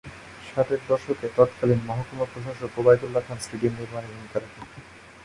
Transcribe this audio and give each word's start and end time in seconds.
ষাটের 0.47 0.81
দশকে 0.89 1.27
তৎকালীন 1.37 1.81
মহকুমা 1.89 2.25
প্রশাসক 2.31 2.71
ওবায়দুল্লাহ 2.79 3.23
খান 3.27 3.37
স্টেডিয়াম 3.45 3.73
নির্মাণে 3.79 4.07
ভূমিকা 4.13 4.37
রাখেন। 4.39 4.65